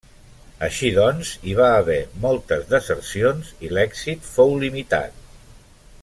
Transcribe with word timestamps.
Així 0.67 0.87
doncs, 0.95 1.33
hi 1.49 1.53
va 1.59 1.67
haver 1.81 1.97
moltes 2.23 2.65
desercions 2.73 3.51
i 3.67 3.73
l'èxit 3.77 4.25
fou 4.31 4.57
limitat. 4.67 5.25